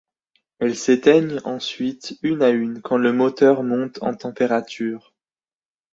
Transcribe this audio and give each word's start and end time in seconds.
Elles 0.57 0.75
s'éteignent 0.77 1.39
ensuite 1.43 2.17
une 2.23 2.41
à 2.41 2.49
une 2.49 2.81
quand 2.81 2.97
le 2.97 3.13
moteur 3.13 3.61
monte 3.61 4.01
en 4.01 4.15
température. 4.15 5.13